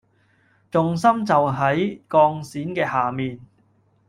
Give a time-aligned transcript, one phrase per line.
[0.71, 3.39] 重心就喺鋼線嘅下面